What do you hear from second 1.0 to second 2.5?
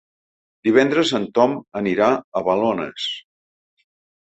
en Tom anirà a